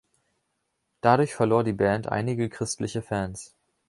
[1.01, 3.53] Dadurch verlor die Band einige christliche Fans.